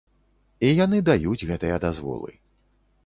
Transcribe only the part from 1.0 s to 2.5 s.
даюць гэтыя дазволы.